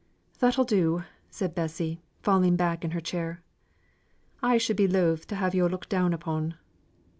"That'll 0.39 0.63
do!" 0.63 1.03
said 1.29 1.53
Bessy, 1.53 2.01
falling 2.23 2.55
back 2.55 2.83
in 2.83 2.89
her 2.89 2.99
chair. 2.99 3.43
"I 4.41 4.57
should 4.57 4.75
be 4.77 4.87
loth 4.87 5.27
to 5.27 5.35
have 5.35 5.53
yo' 5.53 5.67
looked 5.67 5.89
down 5.89 6.11
upon." 6.11 6.55